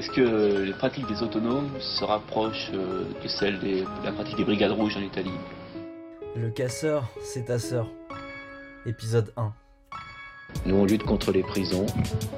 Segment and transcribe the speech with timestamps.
[0.00, 4.44] Est-ce que les pratiques des autonomes se rapprochent euh, de celles de la pratique des
[4.44, 5.38] brigades rouges en Italie?
[6.34, 7.86] Le casseur, c'est ta sœur.
[8.86, 9.52] Épisode 1.
[10.64, 11.84] Nous, on lutte contre les prisons,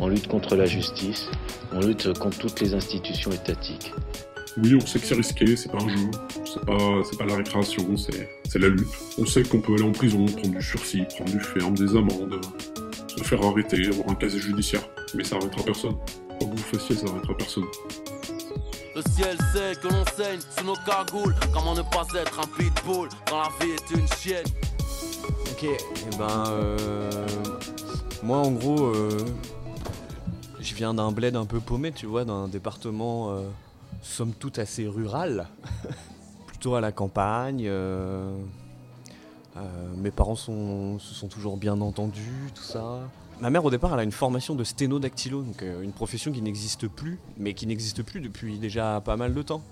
[0.00, 1.30] on lutte contre la justice,
[1.72, 3.94] on lutte contre toutes les institutions étatiques.
[4.56, 6.10] Oui, on sait que c'est risqué, c'est pas un jeu,
[6.44, 8.88] c'est pas, c'est pas la récréation, c'est, c'est la lutte.
[9.18, 12.40] On sait qu'on peut aller en prison, prendre du sursis, prendre du ferme, des amendes,
[13.18, 14.82] se faire arrêter, avoir un casier judiciaire.
[15.14, 15.96] Mais ça arrêtera personne.
[16.38, 17.64] Quoi que vous fassiez, ça arrêtera personne.
[18.94, 21.34] Le ciel sait que l'on saigne sous nos cagoules.
[21.52, 24.46] Comment ne pas être un pitbull quand la vie est une chienne?
[25.50, 27.26] Ok, et ben euh,
[28.22, 29.24] moi en gros euh,
[30.60, 33.42] je viens d'un bled un peu paumé, tu vois, d'un département euh,
[34.02, 35.46] somme toute assez rural,
[36.48, 37.70] plutôt à la campagne.
[39.56, 43.00] Euh, mes parents sont, se sont toujours bien entendus, tout ça.
[43.40, 46.40] Ma mère au départ elle a une formation de sténodactylo, donc euh, une profession qui
[46.42, 49.62] n'existe plus, mais qui n'existe plus depuis déjà pas mal de temps.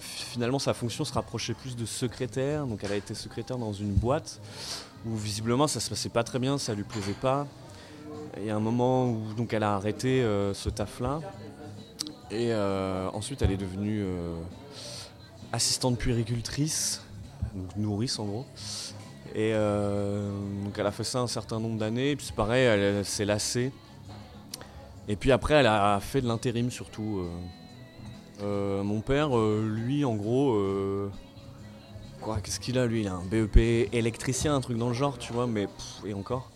[0.00, 3.92] Finalement sa fonction se rapprochait plus de secrétaire, donc elle a été secrétaire dans une
[3.92, 4.40] boîte
[5.04, 7.46] où visiblement ça se passait pas très bien, ça lui plaisait pas.
[8.38, 11.20] Il y a un moment où donc elle a arrêté euh, ce taf-là.
[12.30, 14.06] Et ensuite elle est devenue
[15.52, 17.01] assistante puéricultrice,
[17.54, 18.46] donc nourrice en gros.
[19.34, 20.30] Et euh,
[20.64, 23.72] donc elle a fait ça un certain nombre d'années, puis c'est pareil, elle, s'est lassée.
[25.08, 27.20] Et puis après elle a fait de l'intérim surtout.
[27.20, 27.28] euh.
[28.42, 30.58] Euh, mon père, lui en gros,
[32.20, 33.00] Quoi, qu'est-ce qu'il a lui?
[33.00, 35.66] Il a un BEP électricien, un truc dans le genre, tu vois, mais
[36.06, 36.50] et encore.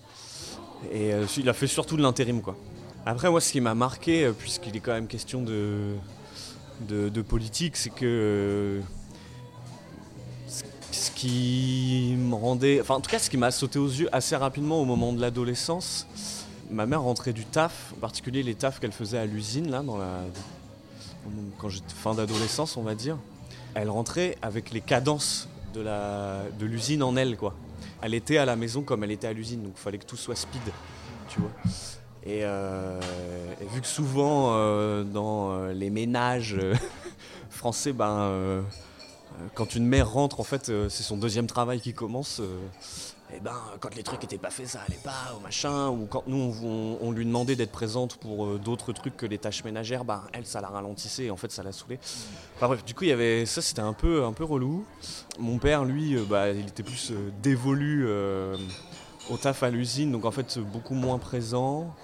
[0.93, 2.57] Et il a fait surtout de l'intérim, quoi.
[3.05, 5.97] Après, moi, ce qui m'a marqué, puisqu'il est quand même question de,
[6.89, 8.81] de, politique, c'est que
[10.97, 12.81] ce- qui me rendait.
[12.81, 15.21] Enfin, en tout cas, ce qui m'a sauté aux yeux assez rapidement au moment de
[15.21, 16.07] l'adolescence,
[16.71, 19.99] ma mère rentrait du taf, en particulier les tafs qu'elle faisait à l'usine, là, dans
[19.99, 20.21] la.
[21.59, 23.17] quand j'étais fin d'adolescence, on va dire.
[23.75, 27.53] Elle rentrait avec les cadences de l'usine en elle quoi.
[28.01, 30.17] Elle était à la maison comme elle était à l'usine donc il fallait que tout
[30.17, 30.63] soit speed,
[31.29, 31.51] tu vois.
[32.25, 32.99] Et, euh,
[33.75, 36.57] vu que souvent euh, dans euh, les ménages
[37.51, 38.63] français, ben
[39.55, 42.41] quand une mère rentre en fait euh, c'est son deuxième travail qui commence.
[43.35, 46.25] et ben quand les trucs étaient pas faits ça allait pas ou machin ou quand
[46.27, 46.55] nous
[47.01, 50.47] on, lui demandait d'être présente pour euh, d'autres trucs que les tâches ménagères, ben elle
[50.47, 51.99] ça la ralentissait et en fait ça la saoulait.
[52.57, 54.87] Enfin bref, du coup, il y avait ça, c'était un peu, un peu relou.
[55.39, 58.57] Mon père, lui, euh, bah, il était plus euh, dévolu euh,
[59.31, 61.95] au taf à l'usine, donc en fait, euh, beaucoup moins présent.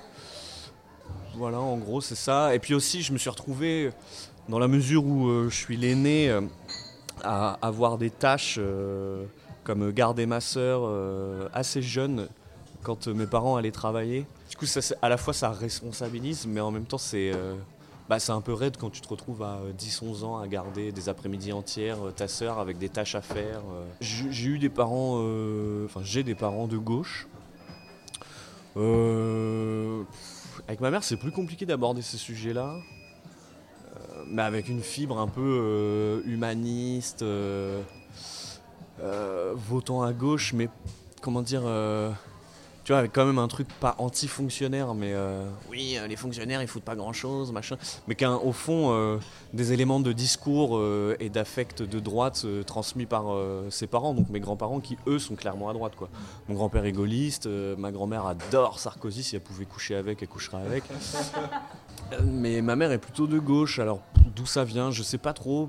[1.34, 2.54] Voilà, en gros, c'est ça.
[2.54, 3.91] Et puis aussi, je me suis retrouvé,
[4.49, 6.41] dans la mesure où euh, je suis l'aîné, euh,
[7.22, 9.24] à avoir des tâches euh,
[9.64, 12.28] comme garder ma sœur euh, assez jeune
[12.82, 14.26] quand euh, mes parents allaient travailler.
[14.50, 14.66] Du coup,
[15.00, 17.32] à la fois, ça responsabilise, mais en même temps, c'est.
[18.08, 21.08] bah, un peu raide quand tu te retrouves à euh, 10-11 ans à garder des
[21.08, 23.62] après-midi entières ta sœur avec des tâches à faire.
[24.00, 25.18] J'ai eu des parents,
[25.84, 27.26] enfin j'ai des parents de gauche.
[30.68, 32.76] Avec ma mère, c'est plus compliqué d'aborder ces sujets-là.
[34.28, 37.82] Mais avec une fibre un peu euh, humaniste, euh,
[39.00, 40.68] euh, votant à gauche, mais
[41.20, 41.62] comment dire.
[42.84, 45.14] tu vois, avec quand même un truc pas anti-fonctionnaire, mais
[45.70, 47.76] oui, les fonctionnaires ils foutent pas grand chose, machin.
[48.08, 49.18] Mais qu'au fond, euh,
[49.52, 50.80] des éléments de discours
[51.20, 53.26] et d'affect de droite transmis par
[53.70, 55.94] ses parents, donc mes grands-parents qui eux sont clairement à droite.
[55.96, 56.08] quoi.
[56.48, 57.46] Mon grand-père est gaulliste,
[57.78, 60.84] ma grand-mère adore Sarkozy, si elle pouvait coucher avec, elle couchera avec.
[62.20, 64.00] Mais ma mère est plutôt de gauche, alors
[64.34, 65.68] d'où ça vient, je sais pas trop.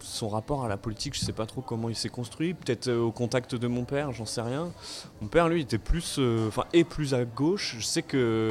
[0.00, 2.54] Son rapport à la politique, je sais pas trop comment il s'est construit.
[2.54, 4.70] Peut-être euh, au contact de mon père, j'en sais rien.
[5.20, 7.76] Mon père, lui, était plus, euh, enfin, est plus à gauche.
[7.78, 8.50] Je sais que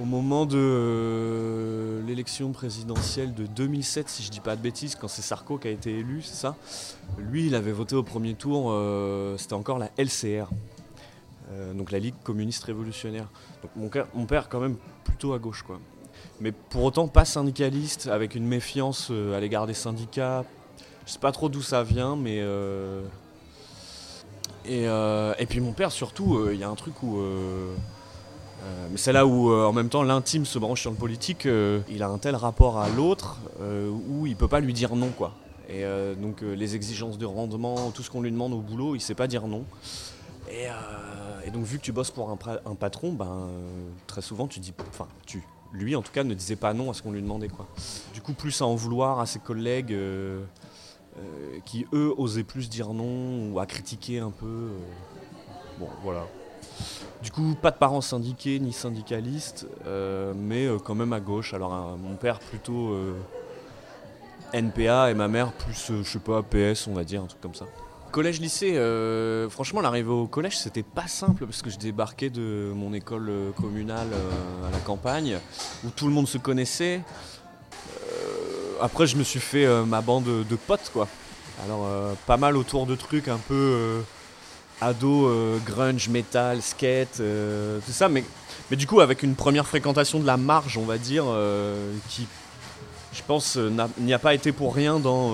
[0.00, 5.08] au moment de euh, l'élection présidentielle de 2007, si je dis pas de bêtises, quand
[5.08, 6.56] c'est Sarko qui a été élu, c'est ça.
[7.18, 8.72] Lui, il avait voté au premier tour.
[9.38, 10.48] C'était encore la LCR,
[11.74, 13.28] donc la Ligue communiste révolutionnaire.
[13.62, 15.80] Donc mon, mon père, quand même, plutôt à gauche, quoi.
[16.40, 20.44] Mais pour autant pas syndicaliste, avec une méfiance euh, à l'égard des syndicats.
[21.08, 23.00] Je sais pas trop d'où ça vient, mais euh,
[24.66, 27.18] et, euh, et puis mon père surtout, euh, il y a un truc où
[28.90, 31.46] mais c'est là où en même temps l'intime se branche sur le politique.
[31.46, 33.38] il a un tel rapport à l'autre
[34.08, 35.32] où il peut pas lui dire non quoi.
[35.70, 35.84] Et
[36.20, 39.26] donc les exigences de rendement, tout ce qu'on lui demande au boulot, il sait pas
[39.26, 39.64] dire non.
[40.50, 43.48] Et, donc vu que tu bosses pour un, un patron, ben
[44.06, 45.42] très souvent tu dis, enfin tu,
[45.72, 47.66] lui en tout cas ne disait pas non à ce qu'on lui demandait quoi.
[48.14, 50.42] Du coup plus à en vouloir à ses collègues euh,
[51.18, 54.46] euh, qui eux osaient plus dire non ou à critiquer un peu.
[54.46, 54.78] euh.
[55.78, 56.26] Bon voilà.
[57.22, 59.66] Du coup, pas de parents syndiqués ni syndicalistes,
[60.36, 61.52] mais quand même à gauche.
[61.52, 62.96] Alors, mon père plutôt
[64.52, 67.54] NPA et ma mère plus, je sais pas, PS, on va dire, un truc comme
[67.54, 67.66] ça.
[68.10, 72.94] Collège-lycée, euh, franchement, l'arrivée au collège, c'était pas simple parce que je débarquais de mon
[72.94, 75.38] école euh, communale euh, à la campagne
[75.84, 77.02] où tout le monde se connaissait.
[78.80, 81.08] Après, je me suis fait ma bande de potes, quoi.
[81.64, 81.88] Alors,
[82.26, 84.04] pas mal autour de trucs un peu
[84.80, 85.28] ado,
[85.66, 88.22] grunge, metal, skate, tout ça, mais,
[88.70, 91.24] mais du coup, avec une première fréquentation de la marge, on va dire,
[92.08, 92.28] qui,
[93.12, 93.58] je pense,
[93.98, 95.32] n'y a pas été pour rien dans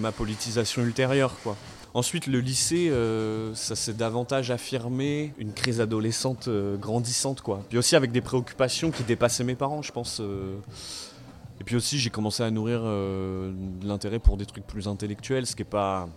[0.00, 1.56] ma politisation ultérieure, quoi.
[1.92, 7.64] Ensuite, le lycée, euh, ça s'est davantage affirmé, une crise adolescente euh, grandissante, quoi.
[7.68, 10.20] Puis aussi avec des préoccupations qui dépassaient mes parents, je pense.
[10.20, 10.56] euh.
[11.60, 13.52] Et puis aussi, j'ai commencé à nourrir de
[13.86, 16.08] l'intérêt pour des trucs plus intellectuels, ce qui n'est pas,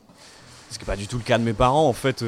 [0.71, 1.85] ce qui est pas du tout le cas de mes parents.
[1.85, 2.23] En fait,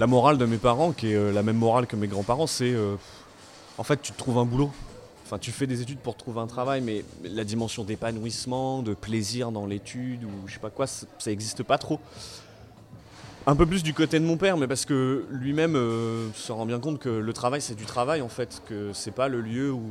[0.00, 2.74] la morale de mes parents, qui est la même morale que mes grands-parents, c'est
[3.78, 4.72] en fait, tu te trouves un boulot.
[5.28, 9.52] Enfin, tu fais des études pour trouver un travail, mais la dimension d'épanouissement, de plaisir
[9.52, 12.00] dans l'étude ou je sais pas quoi, ça ça existe pas trop.
[13.46, 16.64] Un peu plus du côté de mon père, mais parce que lui-même euh, se rend
[16.64, 19.70] bien compte que le travail c'est du travail en fait, que c'est pas le lieu
[19.70, 19.82] où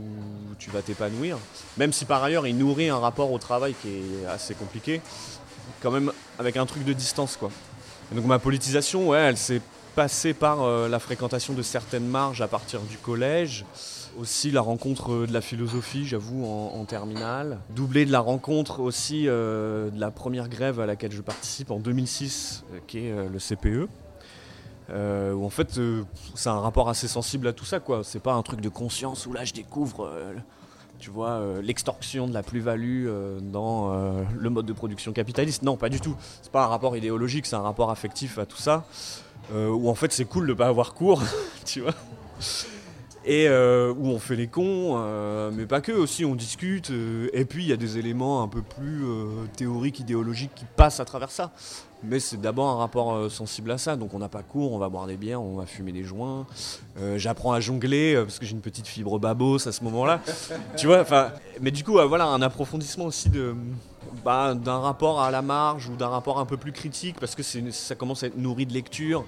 [0.57, 1.37] tu vas t'épanouir.
[1.77, 5.01] Même si par ailleurs il nourrit un rapport au travail qui est assez compliqué,
[5.83, 7.51] quand même avec un truc de distance quoi.
[8.11, 9.61] Donc ma politisation, ouais, elle s'est
[9.95, 13.65] passée par euh, la fréquentation de certaines marges à partir du collège,
[14.17, 19.27] aussi la rencontre euh, de la philosophie, j'avoue, en, terminale, doublé de la rencontre aussi
[19.27, 23.39] euh, de la première grève à laquelle je participe en 2006, euh, qui est le
[23.39, 23.89] CPE.
[24.89, 25.77] Où en fait
[26.35, 28.05] c'est un rapport assez sensible à tout ça quoi.
[28.05, 30.09] C'est pas un truc de conscience où là je découvre
[30.97, 33.09] tu vois l'extorsion de la plus-value
[33.41, 33.93] dans
[34.33, 35.61] le mode de production capitaliste.
[35.61, 36.15] Non pas du tout.
[36.41, 38.85] C'est pas un rapport idéologique c'est un rapport affectif à tout ça
[39.53, 41.21] où en fait c'est cool de pas avoir cours
[41.65, 41.93] tu vois
[43.27, 47.29] et euh, où on fait les cons, euh, mais pas que, aussi on discute, euh,
[47.33, 49.03] et puis il y a des éléments un peu plus
[49.57, 51.51] théoriques, idéologiques qui passent à travers ça.
[52.03, 54.77] Mais c'est d'abord un rapport euh, sensible à ça, donc on n'a pas cours, on
[54.77, 56.45] va boire des bières, on va fumer des joints,
[56.99, 60.21] Euh, j'apprends à jongler, euh, parce que j'ai une petite fibre babos à ce moment-là,
[60.77, 63.55] tu vois, enfin, mais du coup, voilà, un approfondissement aussi de...
[64.23, 67.43] bah, d'un rapport à la marge ou d'un rapport un peu plus critique parce que
[67.43, 69.25] ça commence à être nourri de lecture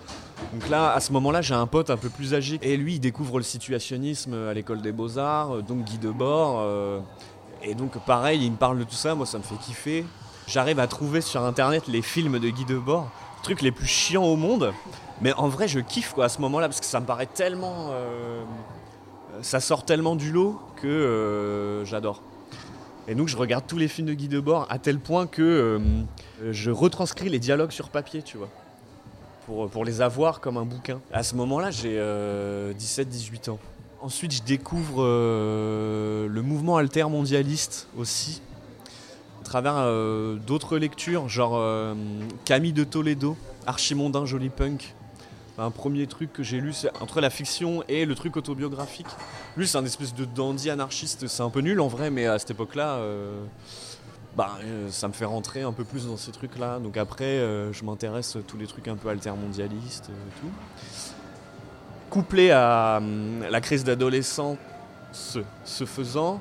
[0.53, 2.59] donc là, à ce moment-là, j'ai un pote un peu plus âgé.
[2.61, 6.63] Et lui, il découvre le situationnisme à l'école des beaux-arts, donc Guy Debord.
[7.63, 10.05] et donc pareil, il me parle de tout ça, moi ça me fait kiffer.
[10.49, 13.11] J'arrive à trouver sur internet les films de Guy Debord,
[13.43, 14.73] trucs les plus chiants au monde.
[15.21, 17.89] Mais en vrai, je kiffe quoi à ce moment-là, parce que ça me paraît tellement...
[17.91, 18.43] euh,
[19.43, 22.23] ça sort tellement du lot que euh, j'adore.
[23.07, 26.51] Et donc je regarde tous les films de Guy Debord à tel point que euh,
[26.51, 28.49] je retranscris les dialogues sur papier, tu vois
[29.45, 30.99] pour, pour les avoir comme un bouquin.
[31.13, 33.59] À ce moment-là, j'ai 17-18 ans.
[34.01, 38.41] Ensuite, je découvre le mouvement altermondialiste aussi,
[39.49, 41.95] travers euh, d'autres lectures, genre euh,
[42.45, 43.35] Camille de Toledo,
[43.65, 44.93] Archimondin Joli Punk.
[45.57, 49.07] Un premier truc que j'ai lu, c'est entre la fiction et le truc autobiographique.
[49.57, 52.37] Lui, c'est un espèce de dandy anarchiste, c'est un peu nul en vrai, mais à
[52.37, 53.43] cette époque-là, euh,
[54.37, 54.51] bah,
[54.89, 56.79] ça me fait rentrer un peu plus dans ces trucs-là.
[56.79, 57.39] Donc après,
[57.73, 60.51] je m'intéresse à tous les trucs un peu altermondialistes et tout.
[62.09, 64.57] Couplé à hum, la crise d'adolescence
[65.11, 66.39] ce, ce faisant,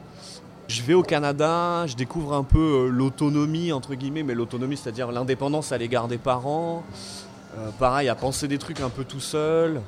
[0.69, 5.11] je vais au Canada, je découvre un peu euh, l'autonomie, entre guillemets, mais l'autonomie, c'est-à-dire
[5.11, 6.85] l'indépendance à l'égard des parents.
[7.57, 9.81] Euh, pareil, à penser des trucs un peu tout seul,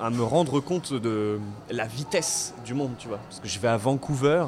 [0.00, 3.18] à me rendre compte de la vitesse du monde, tu vois.
[3.18, 4.44] Parce que je vais à Vancouver,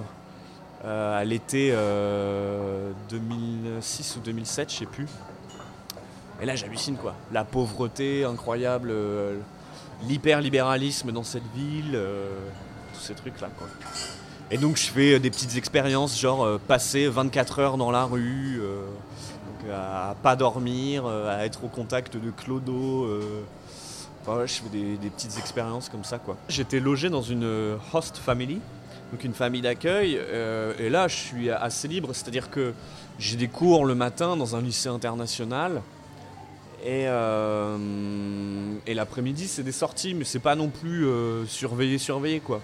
[0.85, 5.09] euh, à l'été euh, 2006 ou 2007, je sais plus.
[6.41, 7.15] Et là, j'hallucine quoi.
[7.33, 8.95] La pauvreté incroyable,
[10.09, 12.01] l'hyper-libéralisme dans cette ville,
[12.95, 13.67] tous ces trucs-là quoi.
[14.53, 18.05] Et donc, je fais euh, des petites expériences, genre euh, passer 24 heures dans la
[18.05, 18.85] rue, euh,
[19.47, 23.07] donc à pas dormir, à être au contact de clodo.
[24.27, 26.37] je fais des, petites expériences comme ça quoi.
[26.49, 28.61] J'étais logé dans une host family,
[29.13, 30.19] donc une famille d'accueil.
[30.79, 32.73] et là, je suis assez libre, c'est-à-dire que
[33.19, 35.83] j'ai des cours le matin dans un lycée international.
[36.85, 37.05] Et,
[38.87, 42.61] et l'après-midi, c'est des sorties, mais c'est pas non plus euh, surveillé, surveillé quoi.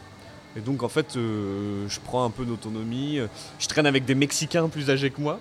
[0.57, 3.21] Et donc en fait, euh, je prends un peu d'autonomie.
[3.59, 5.41] Je traîne avec des Mexicains plus âgés que moi.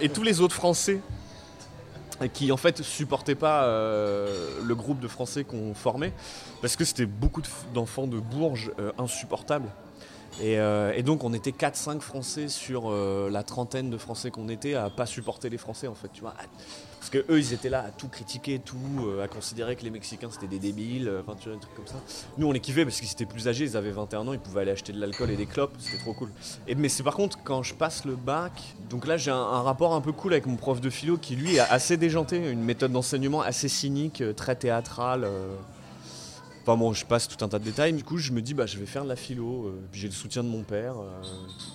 [0.00, 1.00] Et tous les autres Français
[2.32, 6.12] qui en fait supportaient pas euh, le groupe de Français qu'on formait
[6.62, 9.68] parce que c'était beaucoup d'enfants de Bourges euh, insupportables.
[10.40, 14.48] Et, euh, et donc on était 4-5 Français sur euh, la trentaine de Français qu'on
[14.48, 16.34] était à pas supporter les Français en fait, tu vois.
[16.98, 18.76] Parce que eux ils étaient là à tout critiquer, tout,
[19.06, 21.86] euh, à considérer que les Mexicains c'était des débiles, enfin tu vois, des trucs comme
[21.86, 22.00] ça.
[22.36, 24.62] Nous on les kiffait parce qu'ils étaient plus âgés, ils avaient 21 ans, ils pouvaient
[24.62, 26.30] aller acheter de l'alcool et des clopes, c'était trop cool.
[26.76, 28.52] Mais c'est par contre quand je passe le bac,
[28.90, 31.36] donc là j'ai un, un rapport un peu cool avec mon prof de philo qui
[31.36, 35.28] lui est assez déjanté, une méthode d'enseignement assez cynique, très théâtrale.
[36.66, 37.92] Enfin bon, je passe tout un tas de détails.
[37.92, 39.66] Du coup, je me dis, bah, je vais faire de la philo.
[39.66, 40.94] euh, puis j'ai le soutien de mon père.
[40.98, 41.22] euh,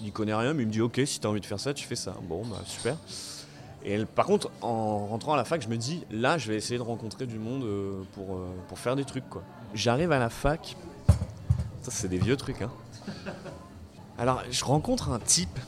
[0.03, 1.85] il connaît rien, mais il me dit, ok, si t'as envie de faire ça, tu
[1.85, 2.15] fais ça.
[2.27, 2.97] Bon, bah super.
[3.85, 6.79] Et par contre, en rentrant à la fac, je me dis, là, je vais essayer
[6.79, 9.43] de rencontrer du monde euh, pour, euh, pour faire des trucs, quoi.
[9.75, 10.75] J'arrive à la fac.
[11.83, 12.71] Ça, c'est des vieux trucs, hein.
[14.17, 15.59] Alors, je rencontre un type.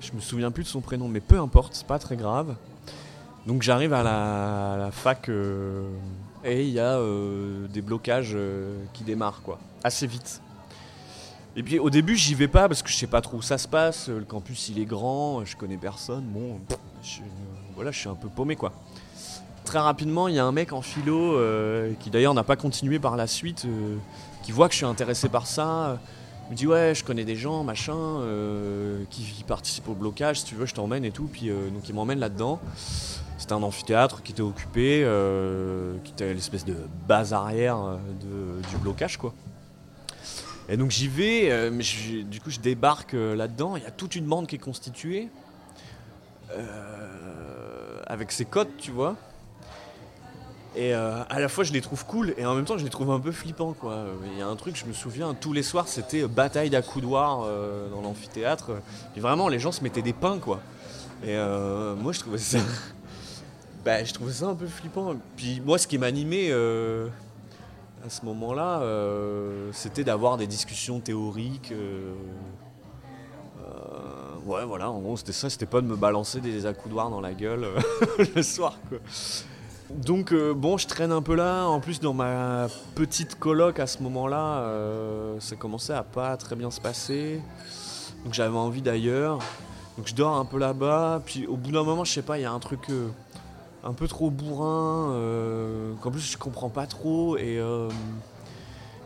[0.00, 2.54] Je me souviens plus de son prénom, mais peu importe, c'est pas très grave.
[3.46, 5.30] Donc j'arrive à la, fac
[6.46, 10.40] et il y a euh, des blocages euh, qui démarrent quoi, assez vite.
[11.56, 13.58] Et puis au début j'y vais pas parce que je sais pas trop où ça
[13.58, 16.60] se passe, le campus il est grand, je connais personne, bon,
[17.74, 18.72] voilà je suis un peu paumé quoi.
[19.64, 22.98] Très rapidement il y a un mec en philo euh, qui d'ailleurs n'a pas continué
[22.98, 23.96] par la suite, euh,
[24.42, 25.98] qui voit que je suis intéressé par ça,
[26.48, 30.40] il me dit ouais je connais des gens machin euh, qui, qui participent au blocage,
[30.40, 32.60] si tu veux je t'emmène et tout, puis euh, donc il m'emmène là-dedans.
[33.46, 36.74] C'était un amphithéâtre qui était occupé, euh, qui était l'espèce de
[37.06, 39.32] base arrière euh, du blocage, quoi.
[40.68, 41.84] Et donc j'y vais, euh, mais
[42.24, 45.28] du coup je débarque là-dedans, il y a toute une bande qui est constituée,
[48.08, 49.14] avec ses codes, tu vois.
[50.74, 53.12] Et à la fois je les trouve cool, et en même temps je les trouve
[53.12, 54.06] un peu flippants, quoi.
[54.32, 57.88] Il y a un truc, je me souviens, tous les soirs c'était bataille d'accoudoirs euh,
[57.90, 58.72] dans l'amphithéâtre,
[59.16, 60.58] vraiment les gens se mettaient des pains, quoi.
[61.24, 62.58] Et moi je trouvais ça...
[63.86, 65.14] Bah, je trouvais ça un peu flippant.
[65.36, 67.06] Puis moi, ce qui m'animait euh,
[68.04, 71.70] à ce moment-là, euh, c'était d'avoir des discussions théoriques.
[71.70, 72.12] euh,
[74.44, 75.48] ouais, voilà, en gros, c'était ça.
[75.48, 77.68] C'était pas de me balancer des accoudoirs dans la gueule
[78.34, 78.98] le soir, quoi.
[79.88, 81.66] Donc, bon, je traîne un peu là.
[81.66, 82.66] En plus, dans ma
[82.96, 84.68] petite coloc à ce moment-là,
[85.38, 87.40] ça commençait à pas très bien se passer.
[88.24, 89.38] Donc, j'avais envie d'ailleurs.
[89.96, 91.22] Donc, je dors un peu là-bas.
[91.24, 92.88] Puis, au bout d'un moment, je sais pas, il y a un truc.
[93.84, 97.88] Un peu trop bourrin, euh, qu'en plus je comprends pas trop, et, euh,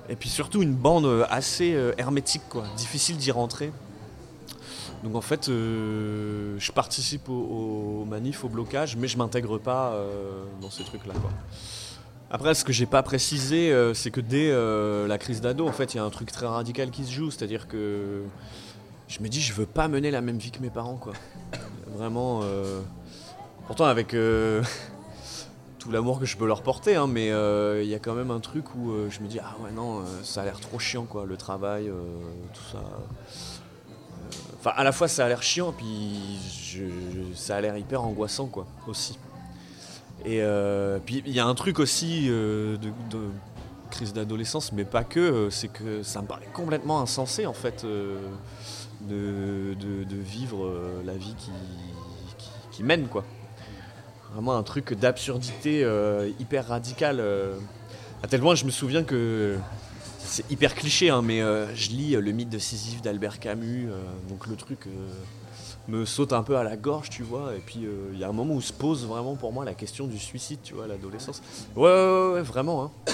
[0.09, 3.73] et puis surtout une bande euh, assez euh, hermétique, quoi, difficile d'y rentrer.
[5.05, 9.95] Donc en fait, je participe au, au manif, au blocage, mais je m'intègre pas
[10.61, 11.15] dans ces trucs-là.
[12.31, 14.53] Après, ce que j'ai pas précisé, c'est que dès
[15.09, 17.31] la crise d'ado, en fait, il y a un truc très radical qui se joue,
[17.31, 18.25] c'est-à-dire que
[19.09, 21.15] je me dis, je veux pas mener la même vie que mes parents, quoi.
[21.97, 22.43] Vraiment.
[23.71, 24.65] Pourtant, avec euh,
[25.79, 28.33] tout l'amour que je peux leur porter, hein, mais euh, il y a quand même
[28.33, 31.05] un truc où euh, je me dis ah ouais non, ça a l'air trop chiant
[31.05, 31.89] quoi, le travail,
[32.53, 32.83] tout ça.
[34.59, 36.41] Enfin, à la fois ça a l'air chiant, puis
[37.37, 39.17] ça a l'air hyper angoissant quoi, aussi.
[40.25, 40.43] Et
[41.07, 42.91] puis il y a un truc aussi de,
[43.89, 48.17] crise d'adolescence, mais pas que, c'est que ça me paraît complètement insensé en fait de,
[50.11, 50.73] vivre
[51.05, 51.37] la vie
[52.73, 53.23] qui mène quoi.
[54.33, 57.19] Vraiment un truc d'absurdité euh, hyper radical.
[57.21, 57.57] euh,
[58.23, 59.57] à tel point, je me souviens que
[60.19, 63.89] c'est hyper cliché, hein, mais euh, je lis euh, le mythe de Sisyphe d'Albert Camus,
[64.29, 64.87] donc le truc
[65.89, 67.55] me saute un peu à la gorge, tu vois.
[67.57, 70.07] Et puis il y a un moment où se pose vraiment pour moi la question
[70.07, 71.43] du suicide, tu vois, à l'adolescence.
[71.75, 72.85] Ouais, ouais, ouais, ouais, vraiment.
[72.85, 73.13] Hein.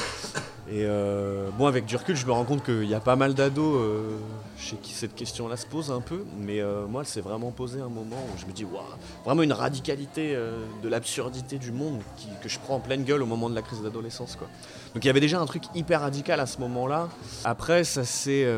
[0.69, 3.35] Et euh, bon, avec du recul, je me rends compte qu'il y a pas mal
[3.35, 4.17] d'ados euh,
[4.59, 7.81] chez qui cette question-là se pose un peu, mais euh, moi, elle s'est vraiment posé
[7.81, 8.83] un moment où je me dis, waouh,
[9.25, 12.01] vraiment une radicalité euh, de l'absurdité du monde
[12.43, 14.49] que je prends en pleine gueule au moment de la crise d'adolescence, quoi.
[14.95, 17.11] Donc il y avait déjà un truc hyper radical à ce moment-là.
[17.45, 18.49] Après, ça s'est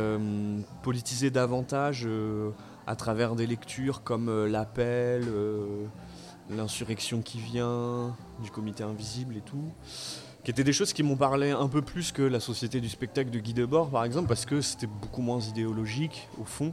[0.82, 2.08] politisé davantage
[2.86, 5.24] à travers des lectures comme L'appel,
[6.48, 9.72] L'insurrection qui vient, du comité invisible et tout
[10.48, 13.28] qui étaient des choses qui m'ont parlé un peu plus que la société du spectacle
[13.28, 16.72] de Guy Debord, par exemple, parce que c'était beaucoup moins idéologique, au fond.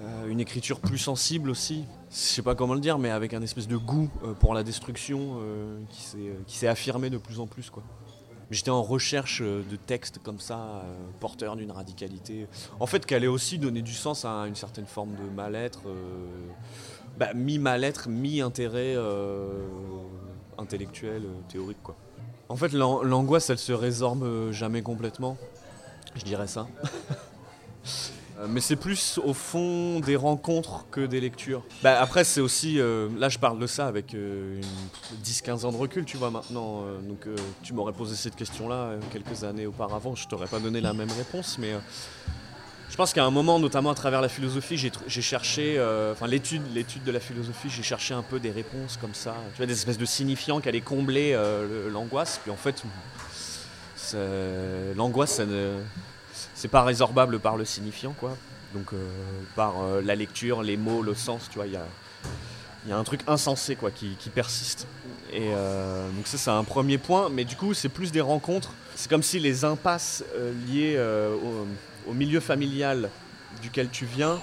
[0.00, 3.42] Euh, une écriture plus sensible aussi, je sais pas comment le dire, mais avec un
[3.42, 5.78] espèce de goût euh, pour la destruction euh,
[6.46, 7.70] qui s'est affirmé de plus en plus.
[8.50, 10.82] J'étais en recherche de textes comme ça,
[11.20, 12.46] porteurs d'une radicalité.
[12.80, 15.82] En fait, qui allait aussi donner du sens à une certaine forme de mal-être,
[17.18, 18.96] bah, mi-mal-être, mi-intérêt
[20.56, 21.82] intellectuel, théorique.
[21.82, 21.94] quoi.
[22.48, 25.36] En fait, l'an- l'angoisse, elle se résorbe euh, jamais complètement.
[26.14, 26.66] Je dirais ça.
[28.38, 31.62] Euh, Mais c'est plus au fond des rencontres que des lectures.
[31.82, 32.78] Bah, après, c'est aussi.
[32.78, 36.30] euh, là, je parle de ça avec euh, une 10-15 ans de recul, tu vois,
[36.30, 36.82] maintenant.
[36.84, 37.26] euh, donc,
[37.62, 41.56] tu m'aurais posé cette question-là quelques années auparavant, je t'aurais pas donné la même réponse.
[41.58, 41.72] Mais
[42.88, 46.62] Je pense qu'à un moment, notamment à travers la philosophie, j'ai cherché, euh, enfin l'étude,
[46.72, 49.72] l'étude de la philosophie, j'ai cherché un peu des réponses comme ça, tu vois, des
[49.72, 52.40] espèces de signifiants qui allaient combler euh, l'angoisse.
[52.42, 52.82] Puis en fait,
[54.96, 55.40] l'angoisse,
[56.54, 58.36] c'est pas résorbable par le signifiant, quoi.
[58.72, 59.08] Donc euh,
[59.56, 61.76] par la lecture, les mots, le sens, tu vois, il y
[62.92, 64.86] a, un truc insensé, quoi, qui, qui persiste.
[65.32, 65.50] Et
[66.14, 67.30] donc ça, c'est un premier point.
[67.30, 68.70] Mais du coup, c'est plus des rencontres.
[68.94, 70.22] C'est comme si les impasses
[70.68, 71.66] liées au,
[72.08, 73.10] au milieu familial
[73.62, 74.38] duquel tu viens,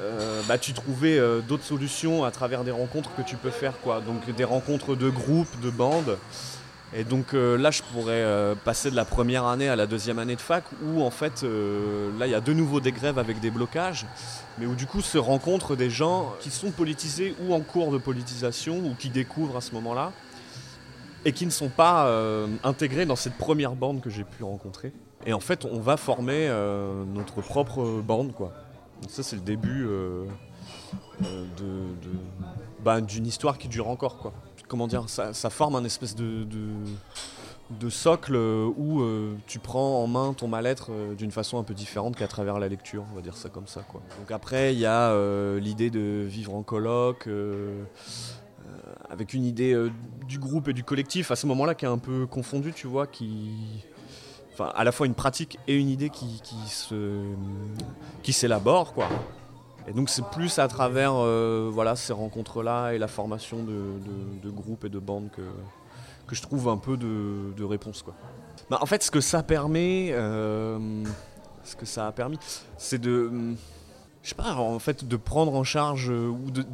[0.00, 3.74] euh, bah, tu trouvais euh, d'autres solutions à travers des rencontres que tu peux faire.
[3.80, 4.00] Quoi.
[4.00, 6.18] Donc des rencontres de groupes, de bandes.
[6.96, 8.24] Et donc euh, là, je pourrais
[8.64, 12.26] passer de la première année à la deuxième année de fac, où en fait, là,
[12.26, 14.06] il y a de nouveau des grèves avec des blocages,
[14.58, 17.98] mais où du coup se rencontrent des gens qui sont politisés ou en cours de
[17.98, 20.12] politisation, ou qui découvrent à ce moment-là,
[21.24, 22.08] et qui ne sont pas
[22.62, 24.92] intégrés dans cette première bande que j'ai pu rencontrer.
[25.26, 28.52] Et en fait, on va former euh, notre propre bande, quoi.
[29.00, 30.24] Donc ça, c'est le début euh,
[31.24, 31.86] euh,
[32.82, 34.32] bah, d'une histoire qui dure encore, quoi.
[34.68, 36.46] Comment dire, ça, forme un espèce de,
[37.70, 39.04] de, socle où
[39.46, 43.04] tu prends en main ton mal-être d'une façon un peu différente qu'à travers la lecture,
[43.12, 44.00] on va dire ça comme ça, quoi.
[44.18, 45.14] Donc après, il y a
[45.58, 46.64] l'idée de vivre en
[47.26, 47.84] euh,
[49.10, 49.76] avec une idée
[50.26, 53.06] du groupe et du collectif à ce moment-là qui est un peu confondue, tu vois,
[53.06, 53.84] qui,
[54.60, 56.40] à la fois une pratique et une idée qui,
[58.32, 59.08] s'élabore, quoi.
[59.86, 64.84] Et donc c'est plus à travers, euh, voilà, ces rencontres-là et la formation de, groupes
[64.84, 65.42] et de bandes que,
[66.34, 68.14] je trouve un peu de, de réponse, quoi.
[68.70, 71.04] Bah, en fait, ce que ça permet, euh,
[71.96, 72.38] a permis,
[72.78, 73.54] c'est de,
[74.22, 76.64] je en fait, de prendre en charge euh, ou de,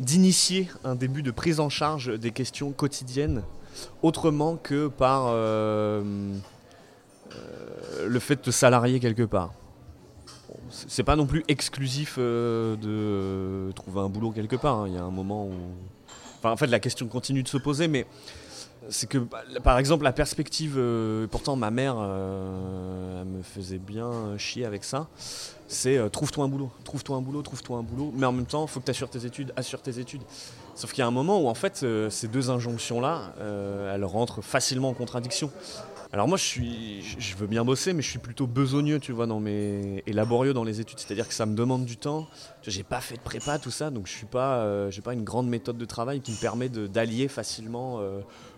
[0.00, 3.42] d'initier un début de prise en charge des questions quotidiennes
[4.02, 6.02] autrement que par euh,
[7.32, 9.52] euh, le fait de te salarier quelque part.
[10.70, 14.80] C'est pas non plus exclusif euh, de trouver un boulot quelque part.
[14.80, 14.88] hein.
[14.88, 15.52] Il y a un moment où.
[16.38, 18.06] Enfin, en fait, la question continue de se poser, mais
[18.90, 20.80] c'est que, bah, par exemple, la perspective.
[21.30, 25.08] pourtant, ma mère, me faisait bien chier avec ça.
[25.66, 28.12] C'est trouve-toi un boulot, trouve-toi un boulot, trouve-toi un boulot.
[28.14, 30.22] Mais en même temps, faut que tu assures tes études, assure tes études.
[30.78, 34.04] Sauf qu'il y a un moment où, en fait, euh, ces deux injonctions-là, euh, elles
[34.04, 35.50] rentrent facilement en contradiction.
[36.12, 39.40] Alors moi, je suis, veux bien bosser, mais je suis plutôt besogneux, tu vois, dans
[39.40, 41.00] mes et laborieux dans les études.
[41.00, 42.28] C'est-à-dire que ça me demande du temps.
[42.62, 45.24] J'ai pas fait de prépa, tout ça, donc je suis pas, euh, j'ai pas une
[45.24, 48.00] grande méthode de travail qui me permet d'allier facilement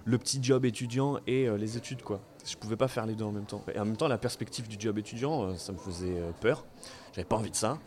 [0.05, 2.21] le petit job étudiant et les études, quoi.
[2.45, 3.65] Je pouvais pas faire les deux en même temps.
[3.75, 6.67] Et en même temps, la perspective du job étudiant, ça me faisait peur.
[7.15, 7.79] J'avais pas envie de ça.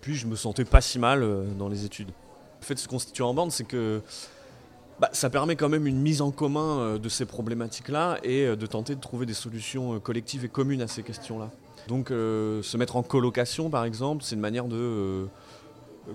[0.00, 1.26] Puis je me sentais pas si mal
[1.58, 2.12] dans les études.
[2.60, 4.02] Le fait de se constituer en bande, c'est que
[5.00, 8.56] bah, ça permet quand même une mise en commun euh, de ces problématiques-là et euh,
[8.56, 11.50] de tenter de trouver des solutions euh, collectives et communes à ces questions-là.
[11.86, 15.26] Donc se mettre en colocation, par exemple, c'est une manière de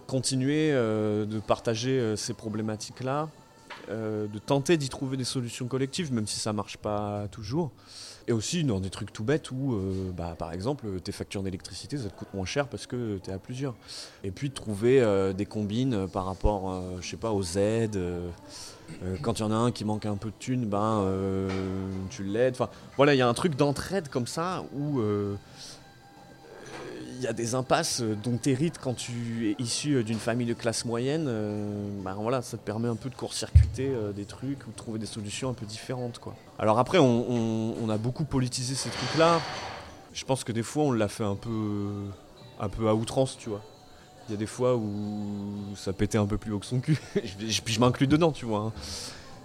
[0.06, 3.28] continuer de partager ces problématiques-là,
[3.90, 7.72] euh, de tenter d'y trouver des solutions collectives, même si ça marche pas toujours.
[8.28, 11.98] Et aussi dans des trucs tout bêtes où, euh, bah, par exemple, tes factures d'électricité,
[11.98, 13.76] ça te coûte moins cher parce que tu es à plusieurs.
[14.24, 18.00] Et puis trouver euh, des combines par rapport, je sais pas, aux aides.
[19.22, 21.06] quand il y en a un qui manque un peu de thunes, ben,
[22.10, 22.54] tu l'aides.
[22.54, 25.02] Enfin, voilà, il y a un truc d'entraide comme ça où
[27.24, 30.54] y a des impasses dont tu hérites quand tu es issu euh, d'une famille de
[30.54, 31.26] classe moyenne.
[31.28, 34.76] euh, ben voilà, ça te permet un peu de court-circuiter euh, des trucs ou de
[34.76, 36.20] trouver des solutions un peu différentes.
[36.20, 36.36] Quoi.
[36.60, 39.40] Alors après, on, a beaucoup politisé ces trucs-là.
[40.14, 41.90] Je pense que des fois, on l'a fait un peu,
[42.60, 43.62] un peu à outrance, tu vois.
[44.30, 46.98] Il y a des fois où ça pétait un peu plus haut que son cul.
[47.16, 48.60] Je- je- je m'inclus dedans, tu vois.
[48.60, 48.74] hein.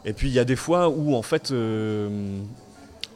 [0.05, 2.41] Et puis il y a des fois où en fait euh,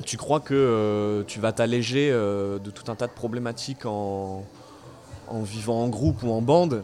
[0.04, 4.44] tu crois que euh, tu vas t'alléger euh, de tout un tas de problématiques en,
[5.42, 6.82] vivant en groupe ou en bande?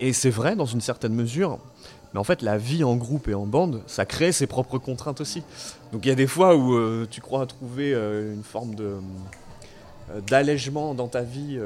[0.00, 1.58] Et c'est vrai dans une certaine mesure.
[2.12, 5.20] Mais en fait, la vie en groupe et en bande, ça crée ses propres contraintes
[5.20, 5.42] aussi.
[5.92, 8.96] Donc il y a des fois où euh, tu crois trouver une forme de
[10.26, 11.58] d'allègement dans ta vie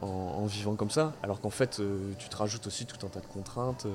[0.00, 1.82] en, en vivant comme ça, alors qu'en fait
[2.16, 3.88] tu te rajoutes aussi tout un tas de contraintes.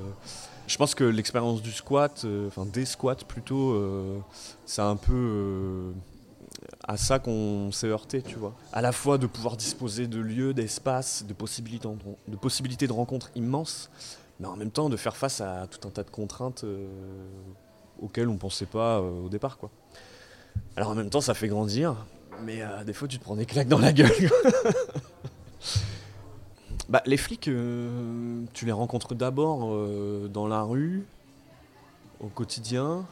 [0.67, 4.19] Je pense que l'expérience du squat, euh, enfin des squats plutôt, euh,
[4.65, 5.91] c'est un peu euh,
[6.88, 8.54] à ça qu'on s'est heurté, tu vois.
[8.71, 13.89] À la fois de pouvoir disposer de lieux, d'espaces, de possibilités, de, rencontres immenses,
[14.39, 16.65] mais en même temps de faire face à tout un tas de contraintes
[18.02, 19.69] auxquelles on pensait pas au départ, quoi.
[20.76, 21.95] Alors en même temps, ça fait grandir,
[22.41, 24.12] mais euh, des fois, tu te prends des claques dans la gueule.
[26.93, 31.03] bah, les flics, euh, tu les rencontres d'abord euh, dans la rue,
[32.19, 33.03] au quotidien,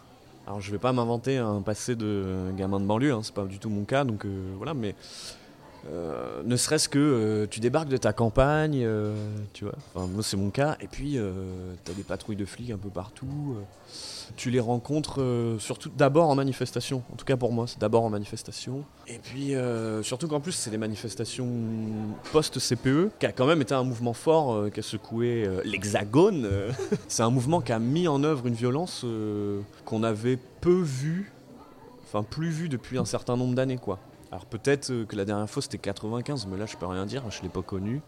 [0.45, 3.57] Alors je vais pas m'inventer un passé de gamin de banlieue, hein, c'est pas du
[3.57, 4.93] tout mon cas, donc euh, voilà, mais
[5.89, 9.15] euh, ne serait-ce que euh, tu débarques de ta campagne, euh,
[9.53, 11.17] tu vois, moi c'est mon cas, et puis
[11.85, 13.55] tu as des patrouilles de flics un peu partout,
[14.35, 18.09] tu les rencontres surtout d'abord en manifestation, en tout cas pour moi c'est d'abord en
[18.09, 19.53] manifestation, et puis
[20.03, 21.49] surtout qu'en plus c'est des manifestations
[22.31, 26.47] post-CPE, qui a quand même été un mouvement fort, qui a secoué l'hexagone,
[27.07, 29.05] c'est un mouvement qui a mis en œuvre une violence
[29.85, 31.31] qu'on avait peu vue,
[32.03, 33.99] enfin plus vue depuis un certain nombre d'années quoi.
[34.31, 37.23] Alors peut-être euh, que la dernière fois c'était 95, mais là je peux rien dire,
[37.29, 38.01] je l'ai pas connu.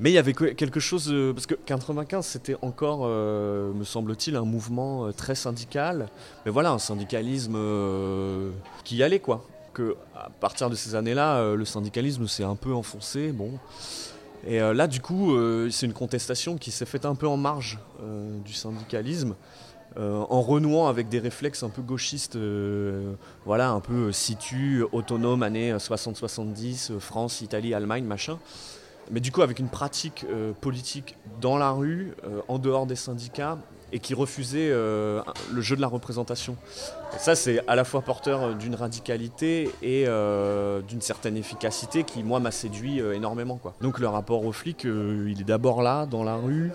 [0.00, 3.84] Mais il y avait que- quelque chose, euh, parce que 95 c'était encore, euh, me
[3.84, 6.08] semble-t-il, un mouvement très syndical,
[6.44, 7.56] mais voilà, un syndicalisme
[8.84, 9.44] qui y allait quoi.
[9.72, 13.52] Que à partir de ces années-là, le syndicalisme s'est un peu enfoncé, bon.
[14.46, 15.34] Et là, du coup,
[15.70, 17.78] c'est une contestation qui s'est faite un peu en marge
[18.44, 19.34] du syndicalisme,
[19.98, 24.84] euh, en renouant avec des réflexes un peu gauchistes, euh, voilà, un peu euh, situ,
[24.92, 28.38] autonome, années 60-70, euh, France, Italie, Allemagne, machin.
[29.10, 30.24] Mais du coup, avec une pratique
[30.60, 32.14] politique dans la rue,
[32.46, 33.58] en dehors des syndicats,
[33.90, 36.56] et qui refusait le jeu de la représentation.
[37.18, 40.06] Ça, c'est à la fois porteur d'une radicalité et
[40.88, 43.60] d'une certaine efficacité qui, moi, m'a séduit énormément.
[43.80, 46.70] Donc le rapport aux flics, euh, il est d'abord là, dans la rue,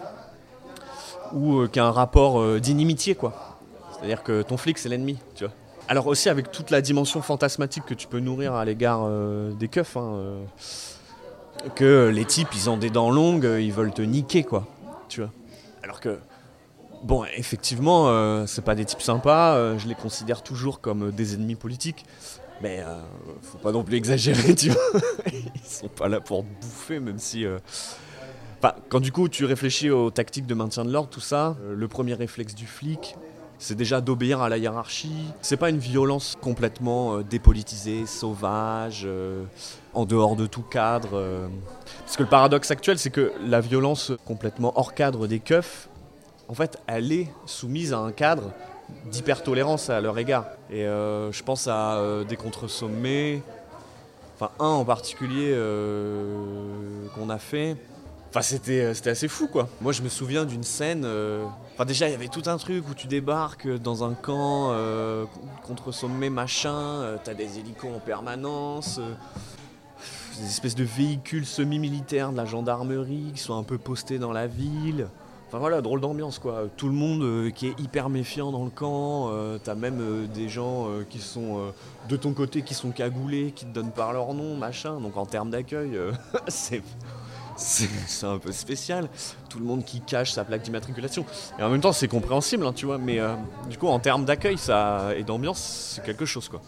[1.34, 3.58] ou euh, qu'un rapport euh, d'inimitié, quoi.
[3.92, 5.54] C'est-à-dire que ton flic, c'est l'ennemi, tu vois.
[5.90, 9.70] Alors aussi avec toute la dimension fantasmatique que tu peux nourrir à l'égard euh, des
[9.70, 10.44] keufs, hein, euh,
[11.76, 14.68] que les types, ils ont des dents longues, ils veulent te niquer, quoi,
[15.08, 15.32] tu vois.
[15.82, 16.20] Alors que,
[17.04, 22.06] bon, effectivement, c'est pas des types sympas, je les considère toujours comme des ennemis politiques,
[22.62, 22.84] mais
[23.42, 25.02] faut pas non plus exagérer, tu vois.
[25.34, 27.46] Ils sont pas là pour te bouffer, même si...
[28.90, 31.88] quand du coup tu réfléchis aux tactiques de maintien de l'ordre, tout ça, euh, le
[31.88, 33.16] premier réflexe du flic,
[33.60, 35.26] c'est déjà d'obéir à la hiérarchie.
[35.42, 39.44] C'est pas une violence complètement euh, dépolitisée, sauvage, euh,
[39.94, 41.50] en dehors de tout cadre.
[42.06, 45.90] Parce que le paradoxe actuel, c'est que la violence complètement hors cadre des keufs,
[46.48, 48.52] en fait, elle est soumise à un cadre
[49.12, 50.46] d'hypertolérance à leur égard.
[50.72, 53.42] Et je pense à des contre-sommets,
[54.36, 55.54] enfin un en particulier
[57.16, 57.76] qu'on a fait.
[58.38, 59.68] Euh, c'était assez fou, quoi.
[59.82, 61.04] Moi, je me souviens d'une scène.
[61.06, 64.70] euh, Enfin, déjà, il y avait tout un truc où tu débarques dans un camp
[64.72, 65.26] euh,
[65.64, 67.18] contre sommet, machin.
[67.24, 69.00] T'as des hélicos en permanence.
[70.40, 74.46] des espèces de véhicules semi-militaires de la gendarmerie qui sont un peu postés dans la
[74.48, 75.08] ville.
[75.48, 76.64] Enfin voilà, drôle d'ambiance quoi.
[76.76, 79.32] Tout le monde qui est hyper méfiant dans le camp.
[79.64, 81.72] T'as même des gens qui sont
[82.10, 85.00] de ton côté qui sont cagoulés, qui te donnent par leur nom, machin.
[85.00, 85.98] Donc en termes d'accueil,
[86.50, 86.84] c'est
[87.58, 89.10] c'est un peu spécial.
[89.50, 91.26] Tout le monde qui cache sa plaque d'immatriculation.
[91.60, 92.98] Et en même temps, c'est compréhensible, hein, tu vois.
[92.98, 93.36] Mais euh,
[93.70, 96.62] du coup, en termes d'accueil ça, et d'ambiance, c'est quelque chose, quoi.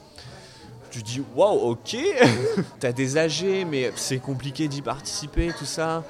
[0.92, 1.98] Tu dis, waouh, ok.
[2.80, 6.04] T'as des AG, mais c'est compliqué d'y participer, tout ça.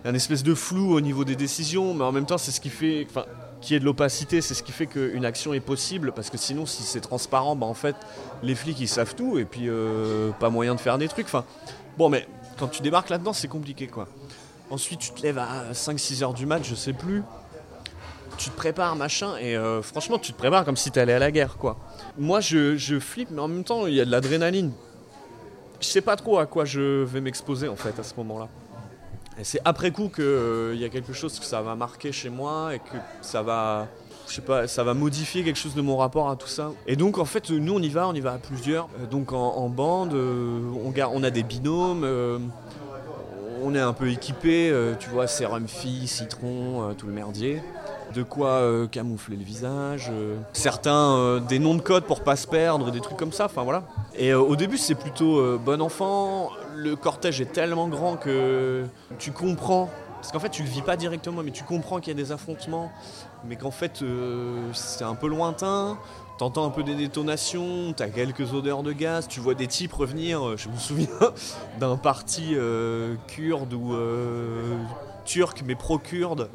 [0.00, 2.38] Il y a une espèce de flou au niveau des décisions, mais en même temps,
[2.38, 3.06] c'est ce qui fait.
[3.08, 3.24] Enfin,
[3.62, 6.66] qui est de l'opacité, c'est ce qui fait qu'une action est possible, parce que sinon,
[6.66, 7.94] si c'est transparent, bah, en fait,
[8.42, 11.26] les flics ils savent tout, et puis euh, pas moyen de faire des trucs.
[11.26, 11.44] Enfin,
[11.96, 12.26] bon, mais
[12.62, 14.06] quand tu débarques là-dedans, c'est compliqué, quoi.
[14.70, 17.24] Ensuite, tu te lèves à 5-6 heures du mat, je sais plus.
[18.38, 21.32] Tu te prépares, machin, et euh, franchement, tu te prépares comme si t'allais à la
[21.32, 21.76] guerre, quoi.
[22.16, 24.70] Moi, je, je flippe, mais en même temps, il y a de l'adrénaline.
[25.80, 28.46] Je sais pas trop à quoi je vais m'exposer, en fait, à ce moment-là.
[29.40, 32.76] Et c'est après coup qu'il y a quelque chose que ça va marquer chez moi
[32.76, 33.88] et que ça va,
[34.28, 36.72] je sais pas, ça va modifier quelque chose de mon rapport à tout ça.
[36.86, 38.88] Et donc en fait, nous on y va, on y va à plusieurs.
[39.00, 42.38] Euh, Donc en, bande, euh, on, a des binômes, euh,
[43.62, 47.62] on est un peu équipé, tu vois, sérum fille, citron, tout le merdier.
[48.14, 50.12] De quoi camoufler le visage,
[50.52, 53.84] certains des noms de code pour pas se perdre, des trucs comme ça, enfin voilà.
[54.18, 58.84] Et au début c'est plutôt bon enfant, le cortège est tellement grand que
[59.18, 59.88] tu comprends,
[60.22, 62.30] parce qu'en fait tu le vis pas directement, mais tu comprends qu'il y a des
[62.30, 62.92] affrontements,
[63.44, 65.98] mais qu'en fait euh, c'est un peu lointain.
[66.38, 70.46] T'entends un peu des détonations, t'as quelques odeurs de gaz, tu vois des types revenir.
[70.46, 71.08] euh, Je me souviens
[71.80, 73.96] d'un parti euh, kurde ou
[75.24, 76.48] turc, mais pro-kurde,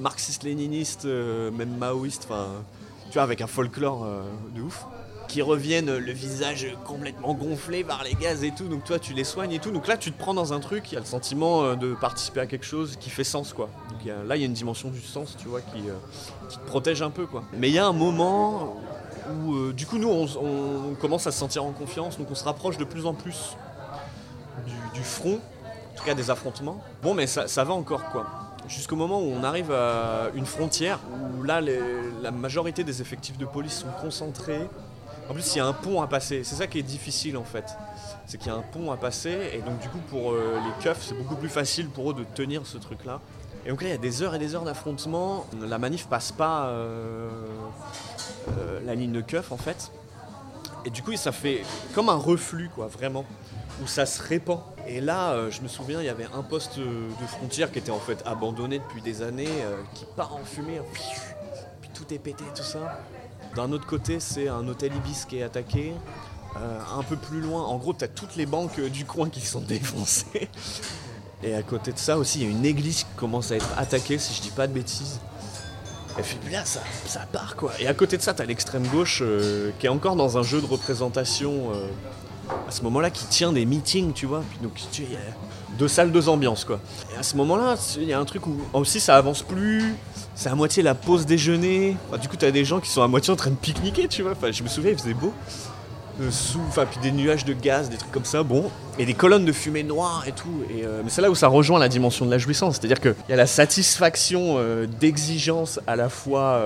[0.00, 2.46] marxiste-léniniste, même maoïste, enfin,
[3.10, 4.06] tu vois, avec un folklore
[4.54, 4.86] de ouf
[5.42, 9.52] reviennent le visage complètement gonflé par les gaz et tout, donc toi tu les soignes
[9.52, 11.64] et tout, donc là tu te prends dans un truc, il y a le sentiment
[11.64, 13.68] euh, de participer à quelque chose qui fait sens quoi.
[13.90, 15.94] Donc là il y a une dimension du sens, tu vois, qui, euh,
[16.48, 17.44] qui te protège un peu quoi.
[17.52, 18.76] Mais il y a un moment
[19.44, 22.44] où euh, du coup nous on, commence à se sentir en confiance, donc on se
[22.44, 23.56] rapproche de plus en plus
[24.94, 25.40] du, front,
[25.92, 26.82] en tout cas des affrontements.
[27.02, 28.26] Bon mais ça, va encore quoi.
[28.68, 31.00] jusqu'au moment où on arrive à une frontière
[31.38, 34.68] où là la majorité des effectifs de police sont concentrés.
[35.28, 37.44] En plus il y a un pont à passer, c'est ça qui est difficile en
[37.44, 37.64] fait.
[38.26, 40.84] C'est qu'il y a un pont à passer et donc du coup pour euh, les
[40.84, 43.20] keufs c'est beaucoup plus facile pour eux de tenir ce truc là.
[43.64, 46.30] Et donc là il y a des heures et des heures d'affrontement, la manif passe
[46.30, 47.30] pas euh,
[48.48, 49.90] euh, la ligne de keuf en fait.
[50.84, 51.62] Et du coup ça fait
[51.94, 53.24] comme un reflux quoi vraiment
[53.82, 54.60] où ça se répand.
[54.86, 57.98] Et là, je me souviens, il y avait un poste de frontière qui était en
[57.98, 59.48] fait abandonné depuis des années,
[59.94, 60.80] qui part en fumée,
[61.80, 63.00] puis tout est pété, tout ça.
[63.56, 65.92] D'un autre côté, c'est un hôtel Ibis qui est attaqué.
[66.56, 69.28] Euh, un peu plus loin, en gros, tu as toutes les banques euh, du coin
[69.28, 70.48] qui sont défoncées.
[71.42, 73.68] Et à côté de ça aussi, il y a une église qui commence à être
[73.76, 75.20] attaquée, si je dis pas de bêtises.
[76.18, 77.72] Et puis là, ça, ça part quoi.
[77.80, 80.60] Et à côté de ça, t'as l'extrême gauche euh, qui est encore dans un jeu
[80.60, 81.72] de représentation
[82.68, 84.42] à ce moment-là qui tient des meetings, tu vois.
[84.50, 85.18] Puis donc, il y a
[85.78, 86.80] deux salles, deux ambiances quoi.
[87.14, 89.94] Et à ce moment-là, il y a un truc où aussi ça avance plus.
[90.34, 91.96] C'est à moitié la pause déjeuner.
[92.20, 94.32] Du coup, t'as des gens qui sont à moitié en train de pique-niquer, tu vois.
[94.32, 95.32] Enfin, je me souviens, il faisait beau.
[96.20, 99.14] Euh, sous, enfin, puis des nuages de gaz, des trucs comme ça, bon, et des
[99.14, 100.62] colonnes de fumée noire et tout.
[100.70, 103.16] Et, euh, mais c'est là où ça rejoint la dimension de la jouissance, c'est-à-dire qu'il
[103.28, 106.62] y a la satisfaction euh, d'exigence à la fois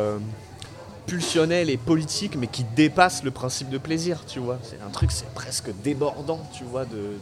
[1.09, 4.59] pulsionnelle et politique, mais qui dépasse le principe de plaisir, tu vois.
[4.63, 7.17] C'est un truc, c'est presque débordant, tu vois, de,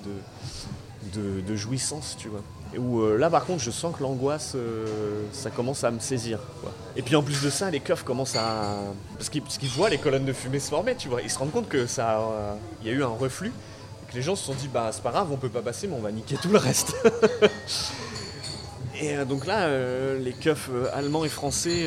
[1.15, 2.43] de, jouissance, tu vois.
[2.75, 6.01] Et où euh, là, par contre, je sens que l'angoisse, euh, ça commence à me
[6.01, 6.41] saisir.
[6.61, 6.73] Quoi.
[6.97, 8.77] Et puis en plus de ça, les keufs commencent à.
[9.17, 11.23] Parce qu'ils, voient les colonnes de fumée se former, tu vois.
[11.23, 13.53] Ils se rendent compte que ça, euh, il y a eu un reflux.
[14.03, 15.87] Et que les gens se sont dit, bah c'est pas grave, on peut pas passer,
[15.87, 16.95] mais on va niquer tout le reste.
[19.01, 19.69] et donc là,
[20.19, 21.87] les keufs allemands et français.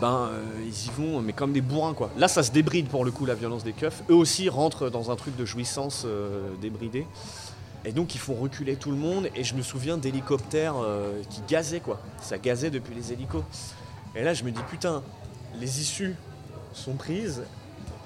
[0.00, 2.10] Ben, euh, ils y vont, mais comme des bourrins, quoi.
[2.16, 4.02] Là, ça se débride pour le coup, la violence des keufs.
[4.10, 7.06] Eux aussi rentrent dans un truc de jouissance euh, débridé.
[7.84, 9.30] Et donc, ils font reculer tout le monde.
[9.34, 12.00] Et je me souviens d'hélicoptères euh, qui gazaient, quoi.
[12.20, 13.44] Ça gazait depuis les hélicos.
[14.14, 15.02] Et là, je me dis, putain,
[15.58, 16.16] les issues
[16.72, 17.42] sont prises,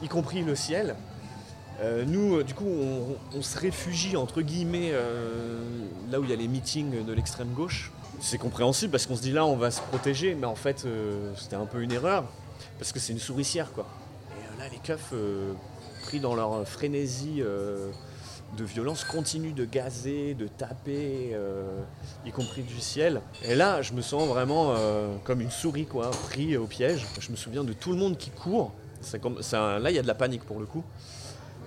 [0.03, 0.97] y compris le ciel.
[1.81, 2.69] Euh, nous, du coup,
[3.35, 4.93] on, se réfugie, entre guillemets,
[6.11, 7.91] là où il y a les meetings de l'extrême gauche.
[8.21, 11.33] C'est compréhensible parce qu'on se dit là, on va se protéger, mais en fait, euh,
[11.37, 12.25] c'était un peu une erreur,
[12.79, 13.87] parce que c'est une souricière, quoi.
[14.31, 15.55] Et euh, là, les keufs, euh,
[16.03, 21.37] pris dans leur frénésie de violence, continuent de gazer, de taper,
[22.25, 23.21] y compris du ciel.
[23.45, 24.75] Et là, je me sens vraiment
[25.25, 27.07] comme une souris, quoi, pris au piège.
[27.21, 28.73] Je me souviens de tout le monde qui court.
[29.53, 30.83] Là, il y a de la panique pour le coup.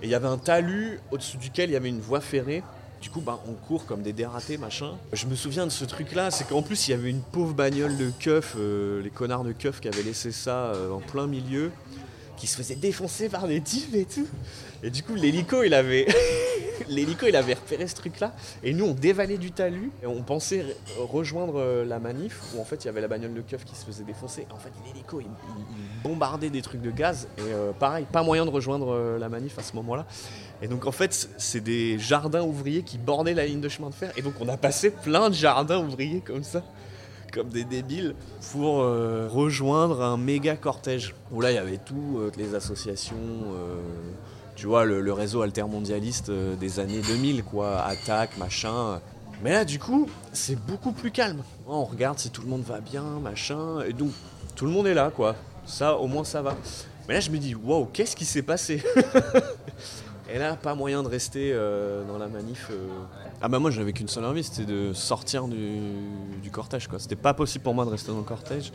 [0.02, 2.64] Et il y avait un talus au-dessus duquel il y avait une voie ferrée.
[3.04, 4.96] Du coup, bah, on court comme des dératés, machin.
[5.12, 7.98] Je me souviens de ce truc-là, c'est qu'en plus, il y avait une pauvre bagnole
[7.98, 11.70] de keufs, euh, les connards de keufs qui avaient laissé ça euh, en plein milieu,
[12.38, 14.26] qui se faisait défoncer par des types et tout.
[14.82, 16.06] Et du coup, l'hélico, il avait...
[16.88, 18.32] l'hélico, il avait repéré ce truc-là.
[18.62, 19.90] Et nous, on dévalait du talus.
[20.02, 23.08] Et on pensait re- rejoindre euh, la manif, où en fait, il y avait la
[23.08, 24.46] bagnole de keufs qui se faisait défoncer.
[24.52, 27.28] En fait, l'hélico, il, il- bombardait des trucs de gaz.
[27.38, 30.06] Et euh, pareil, pas moyen de rejoindre euh, la manif à ce moment-là.
[30.62, 33.94] Et donc en fait, c'est des jardins ouvriers qui bordaient la ligne de chemin de
[33.94, 34.12] fer.
[34.16, 36.62] Et donc on a passé plein de jardins ouvriers comme ça,
[37.32, 38.14] comme des débiles,
[38.52, 41.14] pour rejoindre un méga cortège.
[41.32, 43.16] Où là, il y avait tout, euh, les associations,
[44.56, 49.00] tu vois, le, le réseau altermondialiste euh, des années 2000, quoi, attaque, machin.
[49.42, 51.42] Mais là, du coup, c'est beaucoup plus calme.
[51.66, 53.80] On regarde si tout le monde va bien, machin.
[53.86, 54.10] Et donc,
[54.54, 55.34] tout le monde est là, quoi.
[55.66, 56.56] Ça, au moins, ça va.
[57.08, 58.82] Mais là, je me dis, waouh, qu'est-ce qui s'est passé?
[60.32, 62.68] Et là, pas moyen de rester euh, dans la manif.
[62.70, 62.86] euh.
[63.42, 66.98] Ah bah moi, j'avais qu'une seule envie, c'était de sortir du, cortège, quoi.
[66.98, 68.72] C'était pas possible pour moi de rester dans le cortège.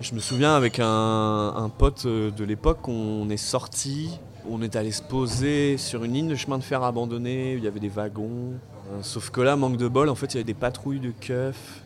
[0.00, 4.92] Je me souviens avec un, un pote de l'époque, on est sorti, on est allé
[4.92, 7.88] se poser sur une ligne de chemin de fer abandonnée, où il y avait des
[7.88, 8.54] wagons.
[8.90, 11.10] Euh, sauf que là, manque de bol, en fait, il y avait des patrouilles de
[11.12, 11.82] keufs.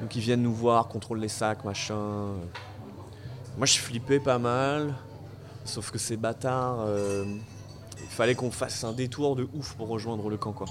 [0.00, 2.34] Donc ils viennent nous voir, contrôlent les sacs, machin.
[3.56, 4.94] Moi, je flippais pas mal.
[5.64, 7.24] Sauf que ces bâtards, euh,
[7.98, 10.66] il fallait qu'on fasse un détour de ouf pour rejoindre le camp, quoi.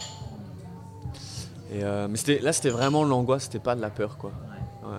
[1.72, 4.32] Et euh, mais là, c'était vraiment l'angoisse, c'était pas de la peur, quoi.
[4.84, 4.98] Ouais.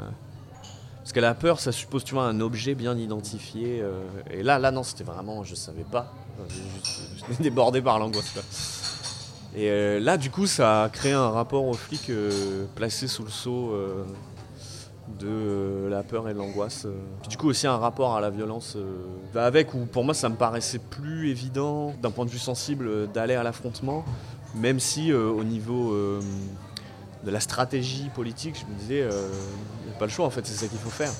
[1.04, 3.82] Parce que la peur, ça suppose, tu vois, un objet bien identifié.
[3.82, 6.10] euh, et là, là, non, c'était vraiment, je savais pas.
[7.28, 8.32] J'étais débordé par l'angoisse.
[9.54, 13.22] Et euh, là, du coup, ça a créé un rapport aux flics euh, placé sous
[13.22, 14.04] le sceau euh,
[15.20, 16.86] de la peur et de l'angoisse.
[17.20, 18.78] Puis du coup, aussi un rapport à la violence
[19.34, 23.34] avec, où pour moi, ça me paraissait plus évident, d'un point de vue sensible, d'aller
[23.34, 24.06] à l'affrontement,
[24.54, 25.94] même si au niveau
[27.24, 29.28] de la stratégie politique, je me disais, euh,
[29.82, 31.12] il n'y a pas le choix, en fait, c'est ça qu'il faut faire.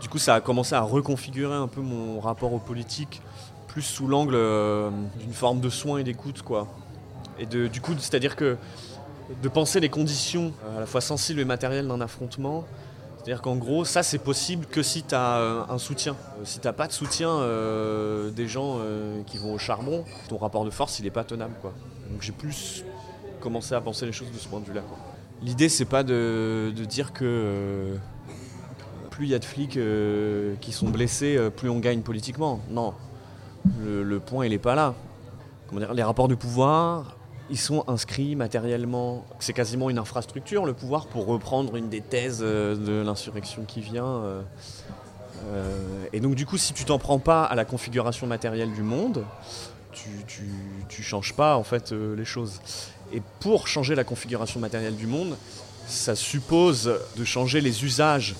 [0.00, 3.22] Du coup, ça a commencé à reconfigurer un peu mon rapport aux politiques,
[3.68, 4.90] plus sous l'angle euh,
[5.20, 6.66] d'une forme de soin et d'écoute, quoi.
[7.38, 8.56] Et du coup, c'est-à-dire que
[9.42, 12.64] de penser les conditions euh, à la fois sensibles et matérielles d'un affrontement.
[13.26, 16.14] C'est-à-dire qu'en gros, ça c'est possible que si tu as un soutien.
[16.38, 20.38] Euh, Si t'as pas de soutien euh, des gens euh, qui vont au charbon, ton
[20.38, 21.54] rapport de force il est pas tenable.
[21.64, 22.84] Donc j'ai plus
[23.46, 24.82] commencé à penser les choses de ce point de vue-là.
[25.40, 27.96] L'idée c'est pas de, de dire que euh,
[29.10, 32.58] plus il y a de flics euh, qui sont blessés, euh, plus on gagne politiquement.
[32.70, 32.92] Non,
[33.84, 34.94] le, le point il est pas là.
[35.68, 37.16] Comment dire, les rapports de pouvoir,
[37.48, 39.24] ils sont inscrits matériellement.
[39.38, 44.22] C'est quasiment une infrastructure, le pouvoir, pour reprendre une des thèses de l'insurrection qui vient.
[46.12, 49.24] et donc, du coup, si tu t'en prends pas à la configuration matérielle du monde,
[49.92, 50.44] tu, tu,
[50.88, 52.60] tu changes pas en fait les choses.
[53.12, 55.36] Et pour changer la configuration matérielle du monde,
[55.86, 58.34] ça suppose de changer les usages,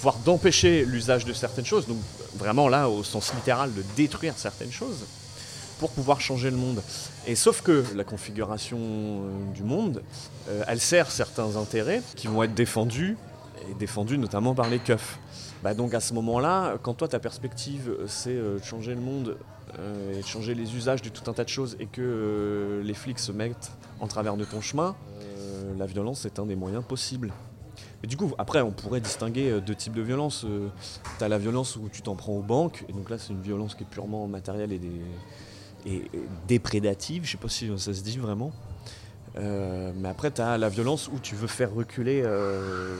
[0.00, 1.86] voire d'empêcher l'usage de certaines choses.
[1.86, 1.98] Donc,
[2.36, 5.04] vraiment là, au sens littéral, de détruire certaines choses
[5.78, 6.82] pour pouvoir changer le monde.
[7.26, 10.02] Et sauf que la configuration euh, du monde,
[10.48, 13.16] euh, elle sert certains intérêts qui vont être défendus,
[13.68, 15.18] et défendus notamment par les keufs.
[15.62, 19.36] Bah donc à ce moment-là, quand toi ta perspective euh, c'est changer le monde
[20.12, 22.94] et de changer les usages de tout un tas de choses et que euh, les
[22.94, 26.84] flics se mettent en travers de ton chemin, euh, la violence est un des moyens
[26.84, 27.32] possibles.
[28.02, 30.44] Mais du coup, après, on pourrait distinguer euh, deux types de violence.
[30.44, 30.68] Euh,
[31.18, 33.74] T'as la violence où tu t'en prends aux banques, et donc là, c'est une violence
[33.74, 35.00] qui est purement matérielle et, des,
[35.86, 36.10] et,
[36.46, 37.24] déprédative.
[37.24, 38.52] Je sais pas si ça se dit vraiment.
[39.36, 42.94] Euh, mais après, tu as la violence où tu veux faire reculer euh,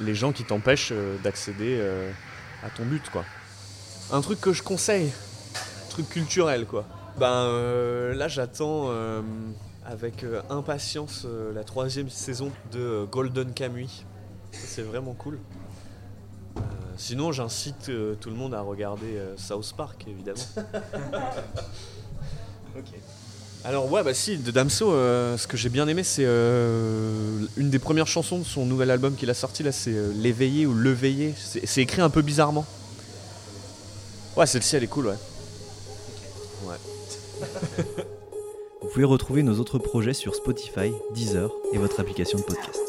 [0.00, 2.10] les gens qui t'empêchent euh, d'accéder euh,
[2.64, 3.24] à ton but, quoi.
[4.10, 5.12] Un truc que je conseille,
[5.98, 6.84] truc culturel, quoi.
[7.18, 9.20] Ben euh, là, j'attends euh,
[9.84, 14.04] avec euh, impatience euh, la troisième saison de euh, Golden Kamuy.
[14.52, 15.40] C'est vraiment cool.
[16.56, 16.60] Euh,
[16.96, 20.38] sinon, j'incite euh, tout le monde à regarder euh, South Park, évidemment.
[23.64, 27.70] Alors ouais bah si de Damso euh, ce que j'ai bien aimé c'est euh, une
[27.70, 30.74] des premières chansons de son nouvel album qu'il a sorti là c'est euh, l'éveillé ou
[30.74, 32.64] le veillé c'est c'est écrit un peu bizarrement
[34.36, 35.16] ouais celle-ci elle est cool ouais
[38.80, 42.87] Vous pouvez retrouver nos autres projets sur Spotify, Deezer et votre application de podcast.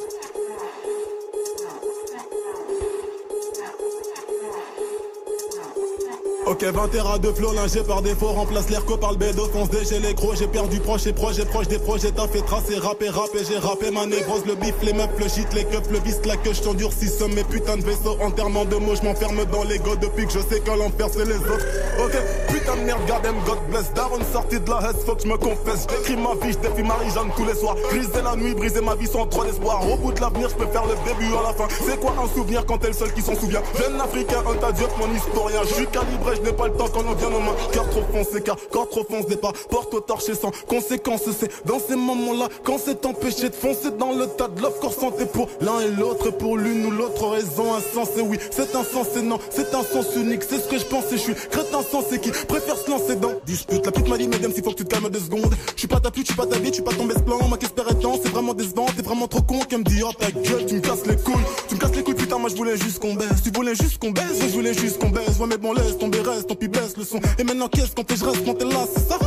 [6.49, 9.69] Ok 20 terras de flow lingé par défaut remplace l'air par le bédo fonce.
[9.69, 12.11] Déger les gros j'ai perdu proche et proche et proche des projets.
[12.11, 14.47] T'as fait tracer rapper rapper j'ai rappé ma névrose.
[14.47, 17.35] Le bif les meufs le shit les keufs le vice la queue je t'endurcis somme
[17.35, 20.59] mes putains de vaisseaux enterrement de mots je m'enferme dans l'ego depuis que je sais
[20.59, 21.65] que l'enfer c'est les autres.
[22.03, 23.93] Ok putain de merde God God bless.
[23.93, 25.85] Daron sorti de la haine faut que je me confesse.
[25.87, 27.75] J'écris ma vie je défie Marie-Jeanne tous les soirs.
[27.91, 29.87] Briser la nuit briser ma vie sans trop d'espoir.
[29.87, 31.67] Au bout de l'avenir je peux faire le début à la fin.
[31.85, 33.61] C'est quoi un souvenir quand t'es le seul qui s'en souvient?
[33.77, 35.61] Jeune africain un tas mon historien.
[35.69, 38.41] Je suis calibré je pas le temps quand on vient nos mains cœur trop foncé
[38.41, 41.21] car corps trop fonce départ porte au torché sans conséquence.
[41.39, 44.91] C'est dans ces moments là quand c'est empêché de foncer dans le tas de l'offre
[44.91, 49.39] santé pour l'un et l'autre pour l'une ou l'autre raison insensée oui c'est insensé non
[49.49, 50.43] c'est un sens unique.
[50.47, 53.85] C'est ce que je pensais je suis crétin sensé qui préfère se lancer dans dispute.
[53.85, 55.53] La pute m'a dit mesdames s'il faut que tu te calmes deux secondes.
[55.75, 57.23] Je suis pas ta pute je suis pas ta vie je suis pas ton best
[57.25, 59.59] plan ma qu'espère est temps c'est vraiment décevant t'es vraiment trop con.
[59.67, 61.45] Qu'elle me dit oh ta gueule tu me casses les couilles.
[61.67, 63.28] Tu me casses les couilles putain moi je voulais juste qu'on baisse
[63.69, 66.21] tu voulais juste qu'on baisse je voulais juste qu'on baisse ouais mais bon laisse tomber
[66.21, 67.19] reste tant pis baisse le son.
[67.37, 68.15] Et maintenant qu'est-ce qu'on fait?
[68.17, 69.19] Je reste quand t'es là c'est ça?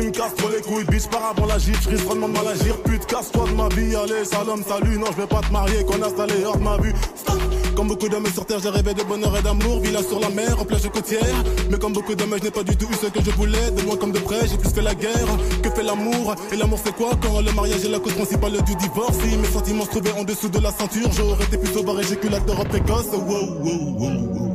[0.00, 2.32] Tu me casses trop les couilles bitch par avant la gifle je risque vraiment de
[2.32, 5.52] mal agir pute casse-toi de ma vie allez salam salut non je vais pas te
[5.52, 6.94] marier qu'on installé hors de ma vue.
[7.76, 10.60] Comme beaucoup d'hommes sur terre, j'ai rêvé de bonheur et d'amour, villa sur la mer,
[10.60, 11.22] en plage côtière.
[11.70, 13.70] Mais comme beaucoup d'hommes, je n'ai pas du tout eu ce que je voulais.
[13.70, 16.34] De loin comme de près, j'ai plus fait la guerre que fait l'amour.
[16.52, 19.16] Et l'amour c'est quoi quand le mariage est la cause principale du divorce?
[19.22, 22.64] Si mes sentiments se trouvaient en dessous de la ceinture, j'aurais été plus sauvage éjaculateur
[22.66, 23.06] précoce.
[23.12, 24.49] Wow, wow, wow, wow.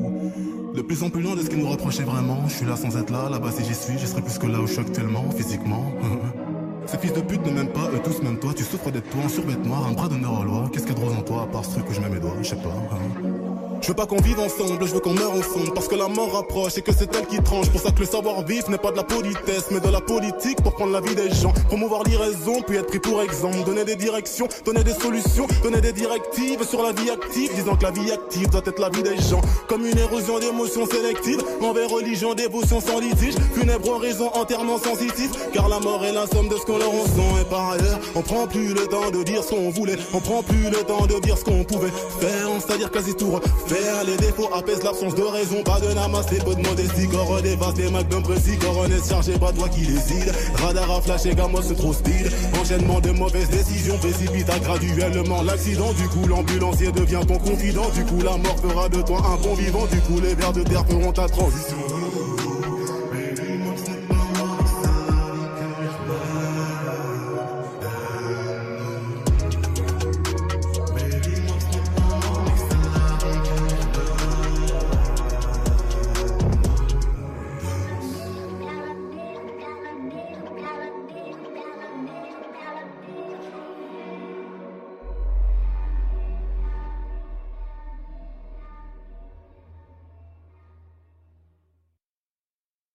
[0.76, 2.44] De plus en plus loin de ce qui nous reprochait vraiment.
[2.48, 4.60] Je suis là sans être là, là-bas si j'y suis, je serais plus que là
[4.60, 5.94] où je suis actuellement, physiquement.
[6.86, 8.54] Ces fils de pute ne m'aiment pas, eux tous même toi.
[8.54, 10.70] Tu souffres d'être toi en survêt noir, un bras d'honneur aux lois.
[10.74, 12.10] Qu'est-ce qu'il y a de rose en toi à part ce truc où je mets
[12.10, 12.70] mes doigts, je sais pas.
[12.70, 13.45] hein.
[13.86, 15.72] Je veux pas qu'on vive ensemble, je veux qu'on meure ensemble.
[15.76, 17.70] Parce que la mort approche et que c'est elle qui tranche.
[17.70, 20.74] Pour ça que le savoir-vivre n'est pas de la politesse Mais de la politique pour
[20.74, 21.54] prendre la vie des gens.
[21.68, 23.64] Promouvoir l'iraison, puis être pris pour exemple.
[23.64, 27.54] Donner des directions, donner des solutions Donner des directives sur la vie active.
[27.54, 29.42] Disant que la vie active doit être la vie des gens.
[29.68, 33.36] Comme une érosion d'émotions sélectives Envers religion, dévotion sans litige.
[33.54, 37.06] Funèbre horizon entièrement sensitif Car la mort est la somme de ce qu'on leur en
[37.06, 39.98] sent Et par ailleurs, on prend plus le temps de dire ce qu'on voulait.
[40.12, 42.48] On prend plus le temps de dire ce qu'on pouvait faire.
[42.66, 43.75] C'est-à-dire quasi tout refaire
[44.06, 45.62] Les défauts apaisent l'absence de raison.
[45.64, 49.34] Pas de namas, les peu de modestie Corps dévaste les magnums précis Corps est chargé,
[49.38, 52.32] pas toi qui décide Radar à flash et gamos trop speed.
[52.62, 55.92] Enchaînement de mauvaises décisions précipita graduellement l'accident.
[55.94, 57.90] Du coup l'ambulancier devient ton confident.
[57.90, 60.64] Du coup la mort fera de toi un bon vivant Du coup les vers de
[60.64, 61.78] terre feront ta transition